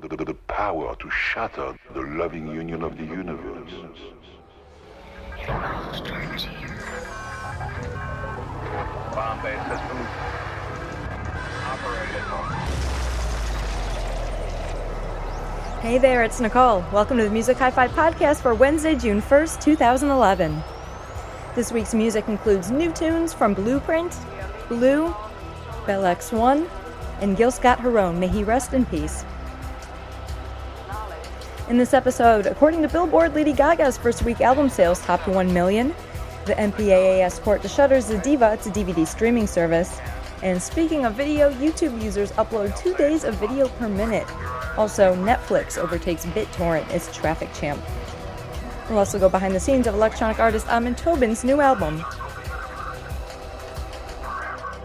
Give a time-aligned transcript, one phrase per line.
[0.00, 3.72] the, power to shatter the loving union of the universe.
[15.80, 16.84] Hey there, it's Nicole.
[16.92, 20.62] Welcome to the Music Hi Fi podcast for Wednesday, June 1st, 2011.
[21.54, 24.16] This week's music includes new tunes from Blueprint,
[24.68, 25.14] Blue,
[25.86, 26.68] Bell X1,
[27.20, 28.20] and Gil Scott Heron.
[28.20, 29.24] May he rest in peace.
[31.68, 35.94] In this episode, according to Billboard, Lady Gaga's first week album sales topped 1 million.
[36.46, 40.00] The MPAA court to shutter Zediva, a DVD streaming service.
[40.42, 44.26] And speaking of video, YouTube users upload two days of video per minute.
[44.78, 47.82] Also, Netflix overtakes BitTorrent as traffic champ.
[48.88, 52.02] We'll also go behind the scenes of electronic artist Amon Tobin's new album.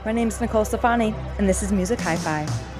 [0.03, 2.72] My name is Nicole Stefani, and this is Music Hi Fi.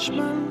[0.00, 0.49] Watchman,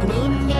[0.00, 0.57] glum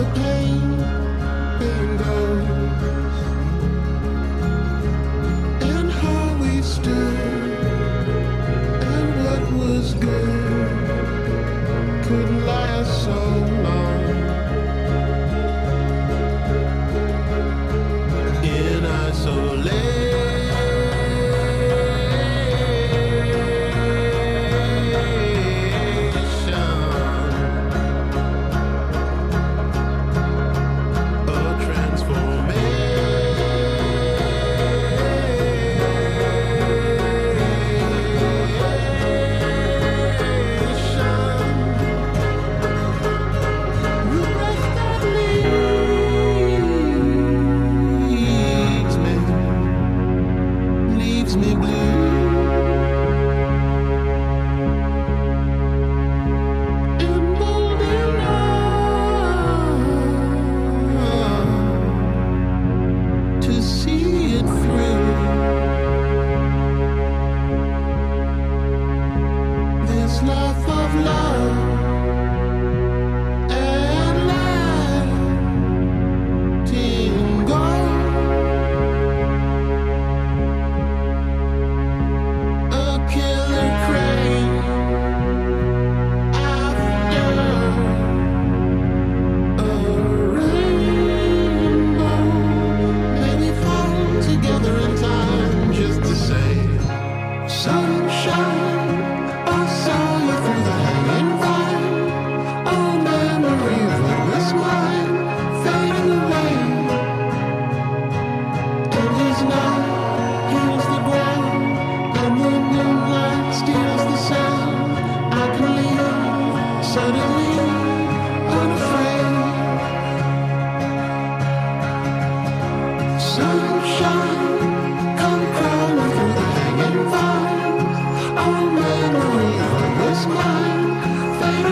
[0.00, 0.69] the pain,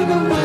[0.08, 0.37] fading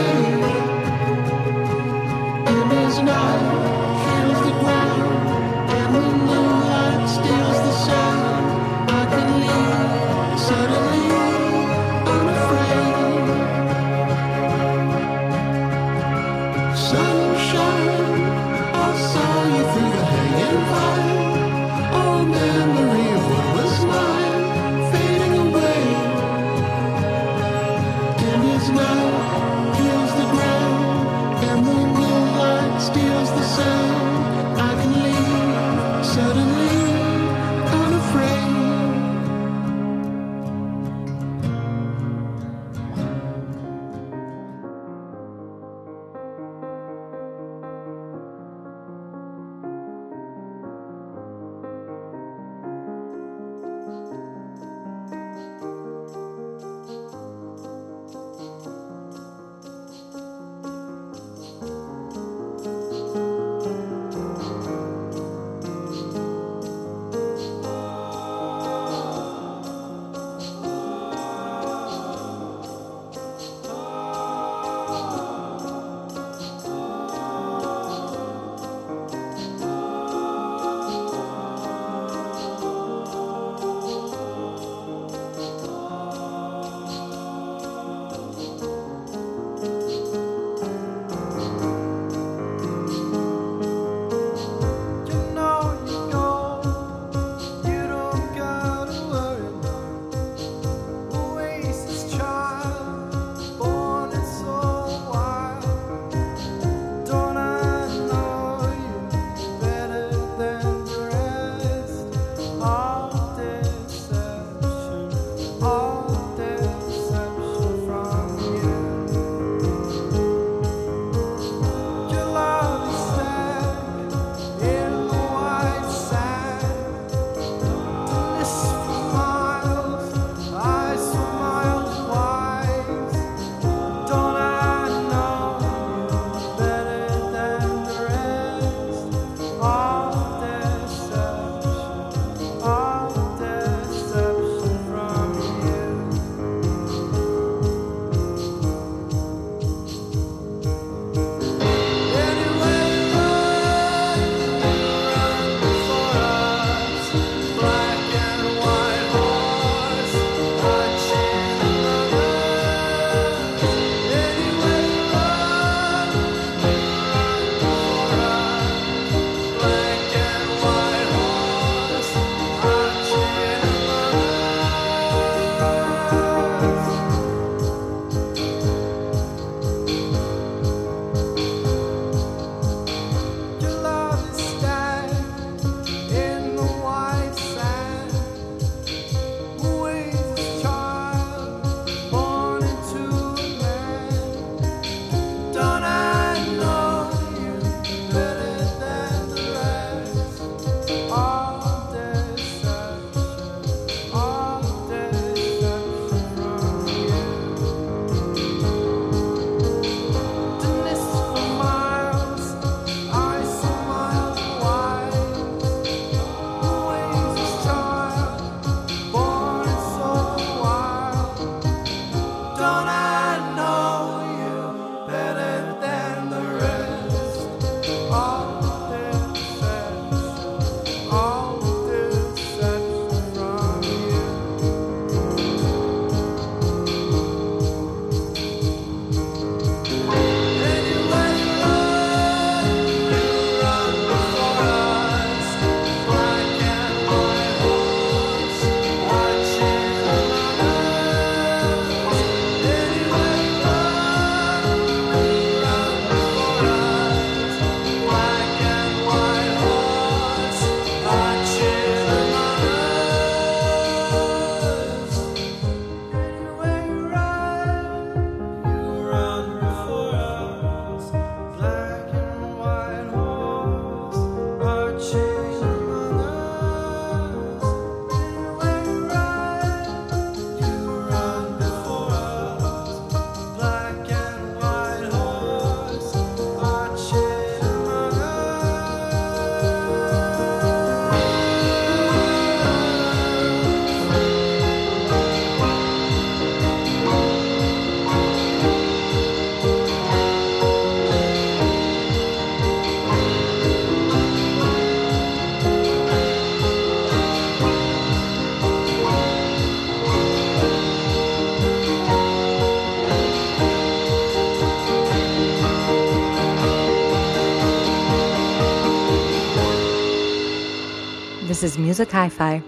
[321.64, 322.62] This is Music Hi Fi.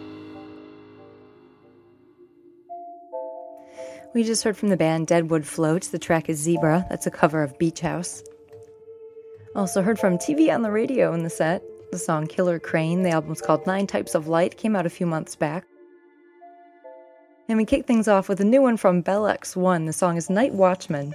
[4.14, 5.90] We just heard from the band Deadwood Floats.
[5.90, 6.86] The track is Zebra.
[6.90, 8.24] That's a cover of Beach House.
[9.54, 11.62] Also heard from TV on the radio in the set.
[11.92, 13.04] The song Killer Crane.
[13.04, 14.56] The album's called Nine Types of Light.
[14.56, 15.66] Came out a few months back.
[17.50, 19.88] And we kick things off with a new one from Bell X1.
[19.88, 21.14] The song is Night Watchman.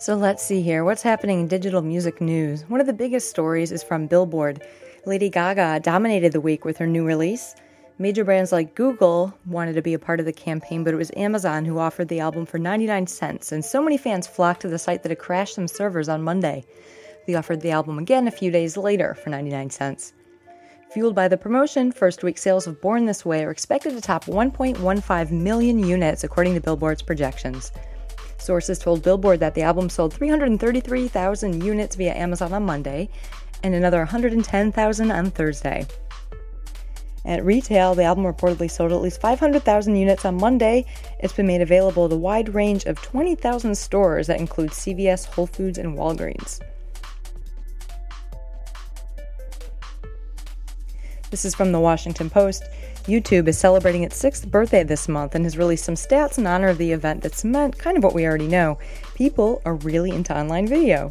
[0.00, 0.84] So let's see here.
[0.84, 2.62] What's happening in digital music news?
[2.68, 4.62] One of the biggest stories is from Billboard.
[5.06, 7.56] Lady Gaga dominated the week with her new release.
[7.98, 11.10] Major brands like Google wanted to be a part of the campaign, but it was
[11.16, 14.78] Amazon who offered the album for 99 cents, and so many fans flocked to the
[14.78, 16.64] site that it crashed some servers on Monday.
[17.26, 20.12] They offered the album again a few days later for 99 cents.
[20.92, 24.26] Fueled by the promotion, first week sales of Born This Way are expected to top
[24.26, 27.72] 1.15 million units, according to Billboard's projections.
[28.38, 33.08] Sources told Billboard that the album sold 333,000 units via Amazon on Monday
[33.62, 35.86] and another 110,000 on Thursday.
[37.24, 40.86] At retail, the album reportedly sold at least 500,000 units on Monday.
[41.20, 45.46] It's been made available at a wide range of 20,000 stores that include CVS, Whole
[45.46, 46.60] Foods, and Walgreens.
[51.30, 52.62] This is from the Washington Post.
[53.08, 56.68] YouTube is celebrating its sixth birthday this month and has released some stats in honor
[56.68, 58.78] of the event that cement kind of what we already know.
[59.14, 61.10] People are really into online video.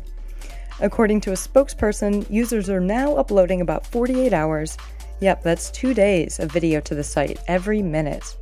[0.79, 4.77] According to a spokesperson, users are now uploading about 48 hours.
[5.21, 8.37] Yep, that's two days of video to the site every minute.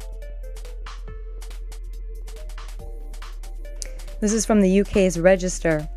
[4.19, 5.87] This is from the UK's Register.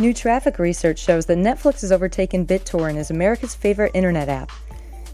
[0.00, 4.50] New traffic research shows that Netflix has overtaken BitTorrent as America's favorite internet app.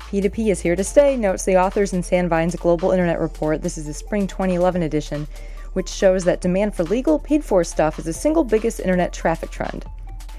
[0.07, 3.61] P2P is here to stay, notes the authors in Sandvine's Global Internet Report.
[3.61, 5.27] This is the spring 2011 edition,
[5.73, 9.51] which shows that demand for legal, paid for stuff is the single biggest internet traffic
[9.51, 9.85] trend.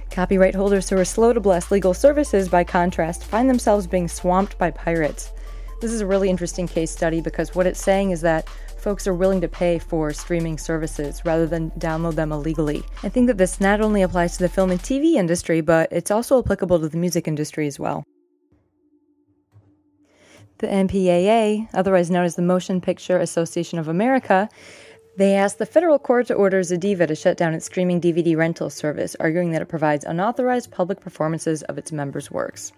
[0.10, 4.58] Copyright holders who are slow to bless legal services, by contrast, find themselves being swamped
[4.58, 5.34] by pirates.
[5.82, 9.14] This is a really interesting case study because what it's saying is that folks are
[9.14, 12.84] willing to pay for streaming services rather than download them illegally.
[13.04, 16.10] I think that this not only applies to the film and TV industry, but it's
[16.10, 18.06] also applicable to the music industry as well.
[20.60, 24.50] The MPAA, otherwise known as the Motion Picture Association of America,
[25.16, 28.72] they asked the federal court to order Zediva to shut down its streaming DVD rental
[28.72, 32.72] service, arguing that it provides unauthorized public performances of its members' works.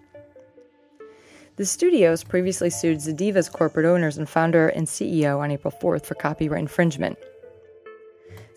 [1.56, 6.14] The studios previously sued Zediva's corporate owners and founder and CEO on April 4th for
[6.14, 7.18] copyright infringement.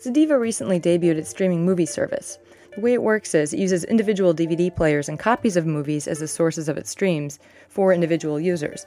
[0.02, 2.38] Zediva recently debuted its streaming movie service.
[2.74, 6.18] The way it works is it uses individual DVD players and copies of movies as
[6.18, 8.86] the sources of its streams for individual users.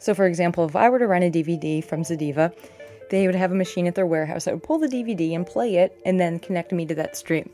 [0.00, 2.52] So, for example, if I were to rent a DVD from Zediva,
[3.10, 5.76] they would have a machine at their warehouse that would pull the DVD and play
[5.76, 7.50] it and then connect me to that stream.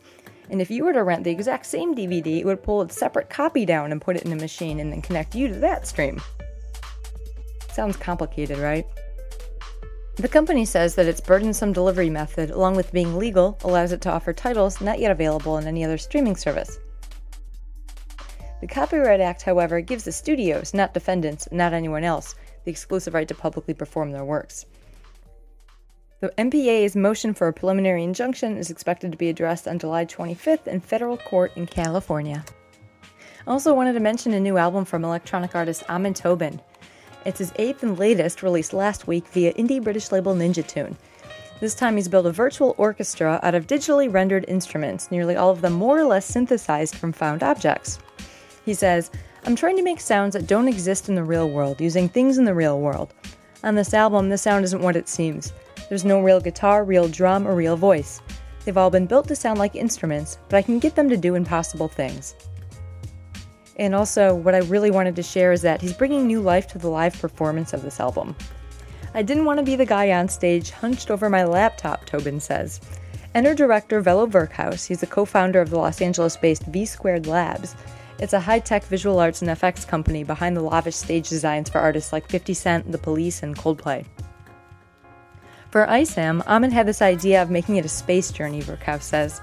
[0.51, 3.31] And if you were to rent the exact same DVD, it would pull a separate
[3.31, 6.21] copy down and put it in a machine and then connect you to that stream.
[7.73, 8.87] Sounds complicated, right?
[10.17, 14.13] The company says that its burdensome delivery method, along with being legal, allows it to
[14.13, 16.79] offer titles not yet available in any other streaming service.
[18.65, 23.29] The Copyright Act, however, gives the studios, not defendants, not anyone else, the exclusive right
[23.29, 24.65] to publicly perform their works.
[26.21, 30.67] The MPAA's motion for a preliminary injunction is expected to be addressed on July 25th
[30.67, 32.43] in federal court in California.
[33.47, 36.59] I also, wanted to mention a new album from electronic artist Amon Tobin.
[37.27, 40.97] It's his eighth and latest, released last week via indie British label Ninja Tune.
[41.61, 45.61] This time he's built a virtual orchestra out of digitally rendered instruments, nearly all of
[45.61, 47.99] them more or less synthesized from found objects.
[48.65, 49.11] He says,
[49.45, 52.45] I'm trying to make sounds that don't exist in the real world, using things in
[52.45, 53.13] the real world.
[53.63, 55.53] On this album, the sound isn't what it seems.
[55.89, 58.21] There's no real guitar, real drum, or real voice.
[58.65, 61.35] They've all been built to sound like instruments, but I can get them to do
[61.35, 62.35] impossible things.
[63.77, 66.79] And also, what I really wanted to share is that he's bringing new life to
[66.79, 68.35] the live performance of this album.
[69.13, 72.81] I didn't want to be the guy on stage hunched over my laptop, Tobin says.
[73.35, 74.87] Enter director Vello Virkhaus.
[74.87, 77.75] He's the co founder of the Los Angeles based V Squared Labs.
[78.19, 81.81] It's a high tech visual arts and effects company behind the lavish stage designs for
[81.81, 84.05] artists like 50 Cent, The Police, and Coldplay.
[85.71, 89.41] For ISAM, Amon had this idea of making it a space journey, Virkhaus says.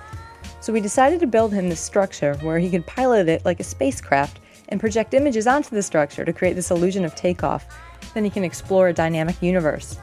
[0.62, 3.66] So we decided to build him this structure where he could pilot it like a
[3.66, 7.66] spacecraft and project images onto the structure to create this illusion of takeoff.
[8.14, 10.00] Then he can explore a dynamic universe.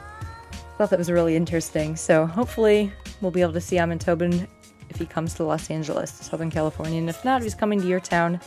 [0.51, 1.95] I Thought that was really interesting.
[1.95, 4.47] So hopefully we'll be able to see Amon Tobin
[4.89, 6.99] if he comes to Los Angeles, Southern California.
[6.99, 8.39] And if not, if he's coming to your town,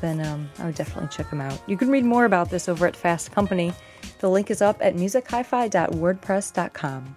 [0.00, 1.58] then um, I would definitely check him out.
[1.66, 3.72] You can read more about this over at Fast Company.
[4.18, 7.16] The link is up at musichifi.wordpress.com.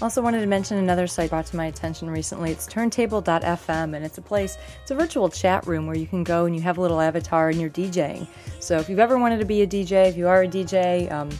[0.00, 2.50] Also, wanted to mention another site brought to my attention recently.
[2.50, 6.44] It's turntable.fm, and it's a place, it's a virtual chat room where you can go
[6.44, 8.26] and you have a little avatar and you're DJing.
[8.58, 11.30] So, if you've ever wanted to be a DJ, if you are a DJ, um,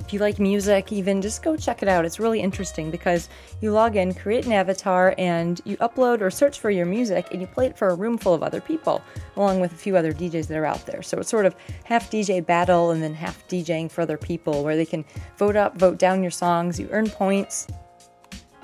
[0.00, 2.04] if you like music, even just go check it out.
[2.04, 3.28] It's really interesting because
[3.60, 7.40] you log in, create an avatar, and you upload or search for your music and
[7.40, 9.02] you play it for a room full of other people,
[9.36, 11.02] along with a few other DJs that are out there.
[11.02, 14.76] So it's sort of half DJ battle and then half DJing for other people where
[14.76, 15.04] they can
[15.36, 17.66] vote up, vote down your songs, you earn points.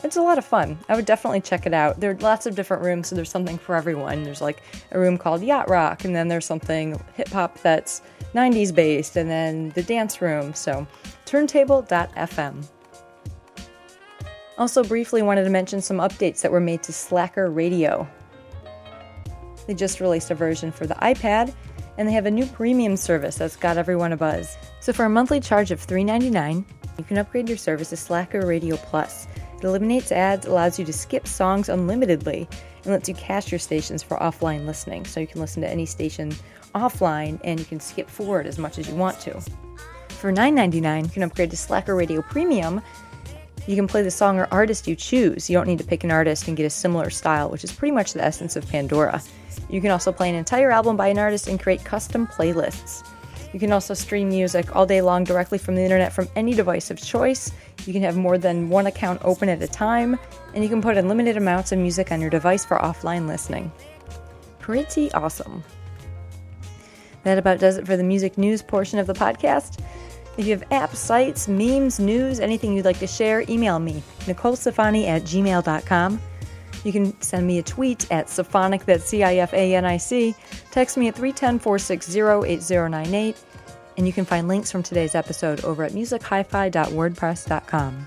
[0.04, 0.78] It's a lot of fun.
[0.90, 1.98] I would definitely check it out.
[1.98, 4.22] There are lots of different rooms, so there's something for everyone.
[4.22, 8.02] There's like a room called Yacht Rock, and then there's something hip hop that's
[8.34, 10.52] 90s based, and then the dance room.
[10.52, 10.86] So,
[11.34, 12.64] turntable.fm.
[14.56, 18.08] Also, briefly wanted to mention some updates that were made to Slacker Radio.
[19.66, 21.52] They just released a version for the iPad,
[21.98, 24.56] and they have a new premium service that's got everyone a buzz.
[24.78, 26.64] So, for a monthly charge of $3.99,
[26.98, 29.26] you can upgrade your service to Slacker Radio Plus.
[29.58, 32.46] It eliminates ads, allows you to skip songs unlimitedly,
[32.84, 35.04] and lets you cache your stations for offline listening.
[35.04, 36.32] So you can listen to any station
[36.76, 39.42] offline and you can skip forward as much as you want to.
[40.24, 42.80] For $9.99, you can upgrade to Slacker Radio Premium.
[43.66, 45.50] You can play the song or artist you choose.
[45.50, 47.92] You don't need to pick an artist and get a similar style, which is pretty
[47.92, 49.20] much the essence of Pandora.
[49.68, 53.06] You can also play an entire album by an artist and create custom playlists.
[53.52, 56.90] You can also stream music all day long directly from the internet from any device
[56.90, 57.52] of choice.
[57.84, 60.18] You can have more than one account open at a time,
[60.54, 63.70] and you can put unlimited amounts of music on your device for offline listening.
[64.58, 65.62] Pretty awesome.
[67.24, 69.82] That about does it for the music news portion of the podcast.
[70.36, 75.06] If you have apps, sites, memes, news, anything you'd like to share, email me, NicoleSafani
[75.06, 76.20] at gmail.com.
[76.84, 79.96] You can send me a tweet at Safanic, that's C I F A N I
[79.96, 80.34] C.
[80.70, 83.36] Text me at 310 460 8098.
[83.96, 88.06] And you can find links from today's episode over at musichifi.wordpress.com.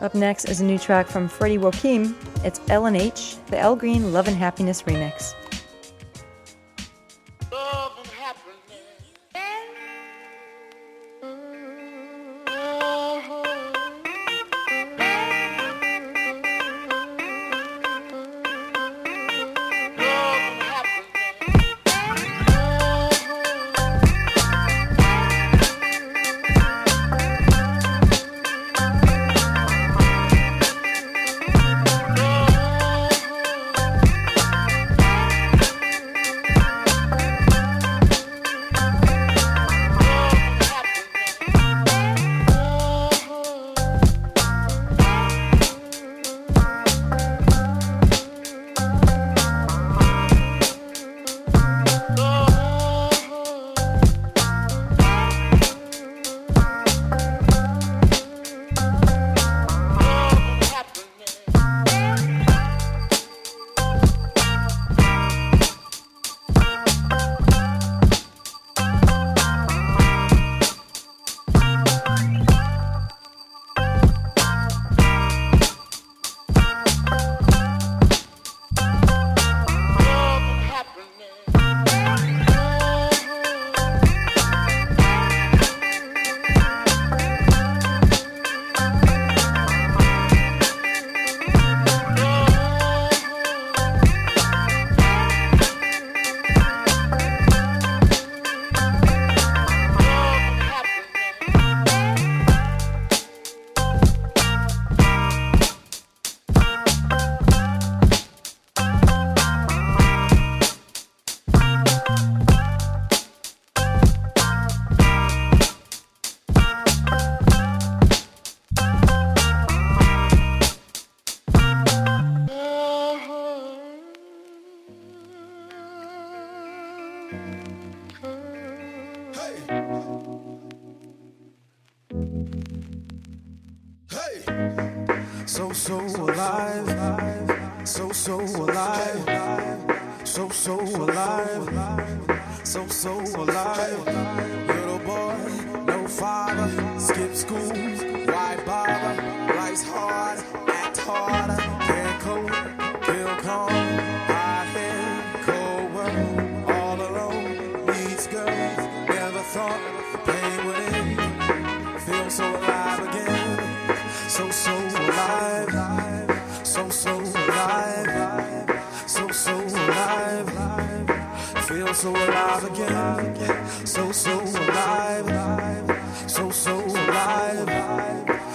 [0.00, 2.16] Up next is a new track from Freddie Joachim.
[2.44, 5.34] It's L&H, the Al Green Love and Happiness remix.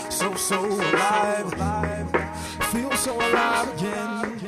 [0.10, 2.10] So so alive.
[2.72, 4.39] Feel so alive again.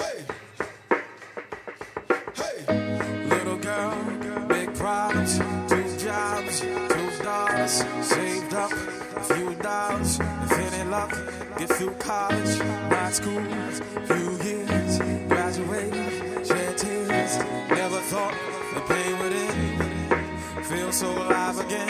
[0.00, 0.24] Hey.
[2.40, 2.56] Hey.
[3.28, 3.94] Little girl,
[4.48, 5.38] big problems,
[5.68, 10.18] two jobs, two dollars, saved up a few dollars.
[10.18, 11.10] If any luck,
[11.58, 12.58] get through college,
[12.90, 13.42] not school,
[14.06, 15.94] few years, graduate,
[16.46, 17.38] shed tears.
[17.68, 18.34] Never thought
[18.74, 20.66] the pain would end.
[20.66, 21.89] Feel so alive again,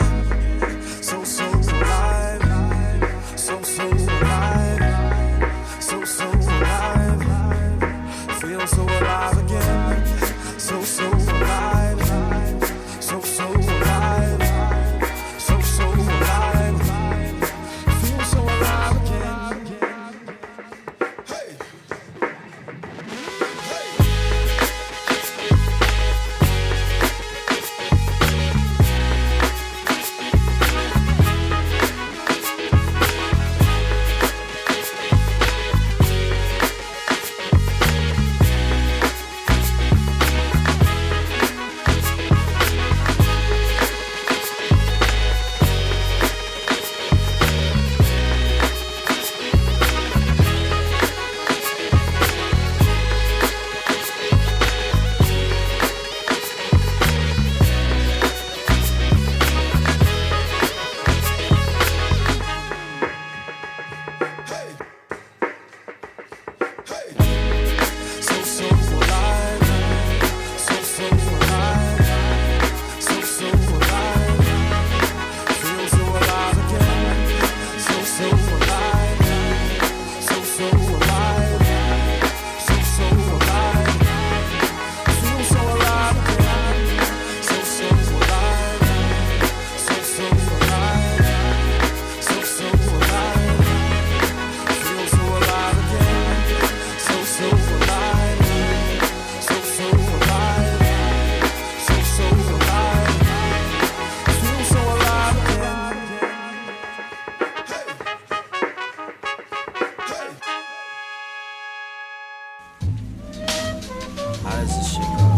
[114.43, 115.31] How does this shit go?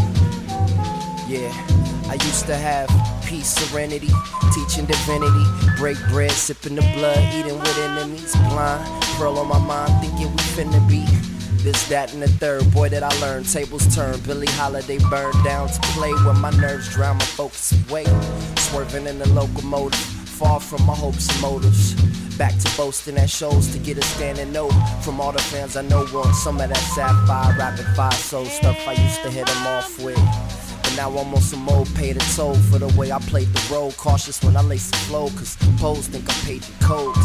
[1.28, 1.52] Yeah,
[2.10, 2.90] I used to have
[3.26, 4.10] peace, serenity,
[4.54, 5.44] teaching divinity,
[5.78, 8.86] break bread, sipping the blood, eating with enemies, blind,
[9.18, 11.06] pearl on my mind, thinking we finna be.
[11.64, 12.70] This, that, and the third.
[12.74, 13.50] Boy, that I learned.
[13.50, 14.20] Tables turn.
[14.22, 18.04] Billie Holiday burned down to play when my nerves drown my focus away.
[18.58, 21.96] Swerving in the locomotive, far from my hopes and motives.
[22.38, 25.84] Back to boasting at shows to get a standing note from all the fans I
[25.84, 29.68] know want some of that sapphire, rapid fire soul stuff I used to hit them
[29.68, 30.18] off with.
[30.82, 33.74] But now I'm on some old paid a toll for the way I played the
[33.74, 33.92] role.
[33.94, 37.20] Cautious when I lace the flow, cause pose think I paid the codes.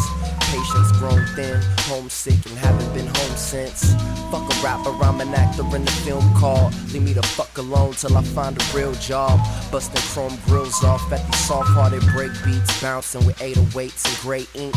[0.49, 3.93] Patience grown thin, homesick and haven't been home since.
[4.31, 6.73] Fuck a rapper, I'm an actor in the film called.
[6.91, 9.39] Leave me the fuck alone till I find a real job.
[9.71, 14.47] Busting chrome grills off at these soft hearted break beats, bouncing with 808s and gray
[14.55, 14.73] ink.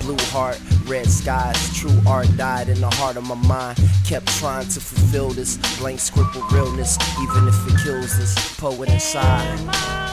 [0.00, 3.78] Blue heart, red skies, true art died in the heart of my mind.
[4.06, 10.05] Kept trying to fulfill this blank scribble realness, even if it kills this poet inside.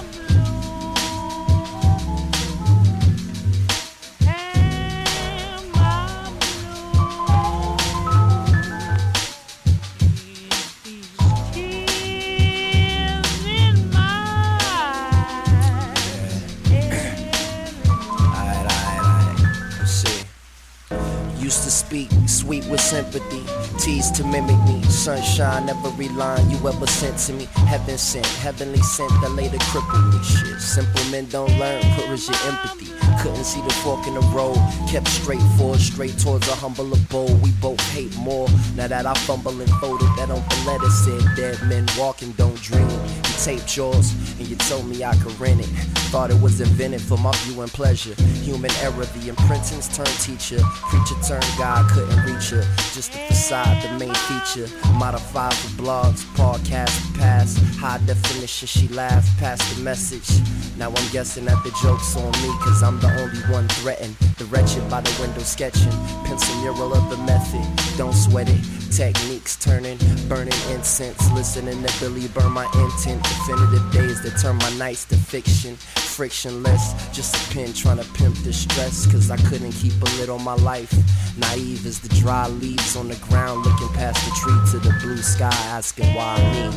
[22.44, 23.44] Sweet with sympathy,
[23.80, 24.84] teased to mimic me.
[24.84, 27.46] Sunshine, every line you ever sent to me.
[27.72, 30.22] Heaven sent, heavenly sent that later crippled me.
[30.24, 32.88] Shit, simple men don't learn, is your empathy?
[33.22, 34.58] Couldn't see the fork in the road,
[34.90, 37.42] kept straight forward, straight towards a humble abode.
[37.42, 38.48] We both hate more.
[38.76, 43.23] Now that I fumble and folded, that on letter said, Dead men walking don't dream.
[43.44, 45.66] Taped yours, and you told me I could rent it.
[46.14, 48.14] Thought it was invented for my viewing pleasure.
[48.40, 50.64] Human error, the imprintings turned teacher.
[50.64, 52.62] Preacher turned God, couldn't reach her.
[52.94, 54.70] Just the facade, the main feature.
[54.94, 57.58] Modified for blogs, podcast, pass.
[57.76, 60.30] High definition, she laughed past the message.
[60.78, 64.16] Now I'm guessing that the joke's on me, cause I'm the only one threatened.
[64.38, 65.92] The wretched by the window sketching.
[66.24, 68.83] Pencil mural of the method, don't sweat it.
[68.96, 69.98] Techniques turning,
[70.30, 71.32] burning incense.
[71.32, 73.24] Listening to Billy burn my intent.
[73.24, 75.76] Definitive days that turn my nights to fiction.
[75.76, 79.12] Frictionless, just a pen trying to pimp the stress.
[79.12, 80.94] Cause I couldn't keep a lid on my life.
[81.40, 85.18] Naive as the dry leaves on the ground, looking past the tree to the blue
[85.18, 86.70] sky, asking why me.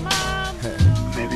[1.16, 1.35] Maybe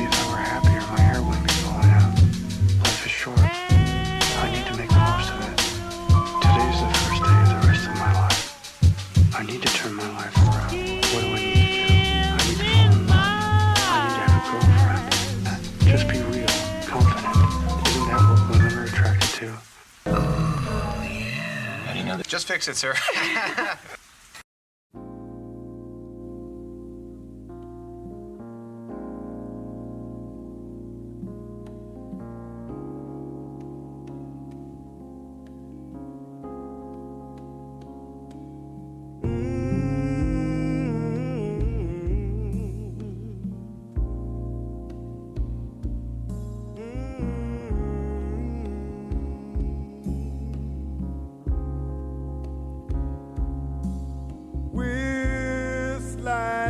[22.31, 22.95] just fix it, sir.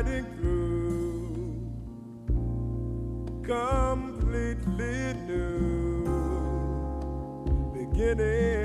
[0.01, 1.69] sliding through
[3.43, 6.03] completely new
[7.73, 8.60] beginnings.